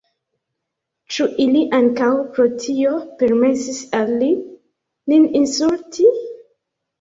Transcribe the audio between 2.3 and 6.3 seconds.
pro tio permesis al li nin insulti?